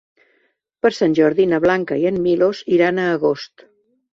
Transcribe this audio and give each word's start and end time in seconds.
Per 0.85 0.91
Sant 0.99 1.13
Jordi 1.19 1.45
na 1.51 1.61
Blanca 1.67 1.99
i 2.05 2.07
en 2.13 2.17
Milos 2.25 2.65
iran 2.79 2.99
a 2.99 3.09
Agost. 3.19 3.71